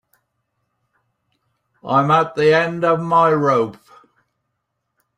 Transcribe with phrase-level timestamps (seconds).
[1.83, 3.77] I'm at the end of my rope.